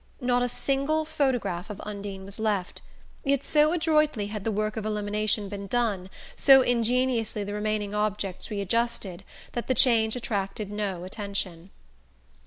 [0.19, 2.81] Not a single photograph of Undine was left;
[3.23, 8.49] yet so adroitly had the work of elimination been done, so ingeniously the remaining objects
[8.49, 11.69] readjusted, that the change attracted no attention.